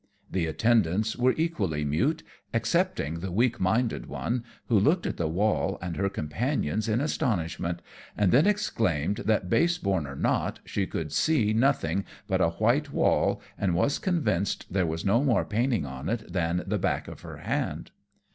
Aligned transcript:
The 0.31 0.47
attendants 0.47 1.15
were 1.15 1.35
equally 1.37 1.85
mute, 1.85 2.23
excepting 2.55 3.19
the 3.19 3.31
weak 3.31 3.59
minded 3.59 4.07
one, 4.07 4.43
who 4.65 4.79
looked 4.79 5.05
at 5.05 5.17
the 5.17 5.27
wall 5.27 5.77
and 5.79 5.95
her 5.95 6.09
companions 6.09 6.89
in 6.89 6.99
astonishment, 6.99 7.83
and 8.17 8.31
then 8.31 8.47
exclaimed, 8.47 9.17
that 9.25 9.47
base 9.47 9.77
born 9.77 10.07
or 10.07 10.15
not, 10.15 10.59
she 10.65 10.87
could 10.87 11.11
see 11.11 11.53
nothing 11.53 12.03
but 12.25 12.41
a 12.41 12.49
white 12.49 12.91
wall, 12.91 13.43
and 13.59 13.75
was 13.75 13.99
convinced 13.99 14.65
there 14.73 14.87
was 14.87 15.05
no 15.05 15.23
more 15.23 15.45
painting 15.45 15.85
on 15.85 16.09
it 16.09 16.33
than 16.33 16.61
on 16.61 16.67
the 16.67 16.79
back 16.79 17.07
of 17.07 17.21
her 17.21 17.37
hand. 17.37 17.91